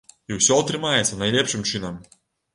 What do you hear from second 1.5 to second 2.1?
чынам!